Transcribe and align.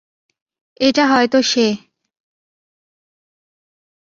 এটা 0.79 1.03
হয়তো 1.07 1.39
সে। 1.43 1.65